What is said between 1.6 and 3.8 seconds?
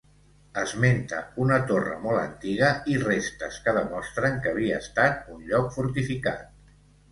torre molt antiga i restes que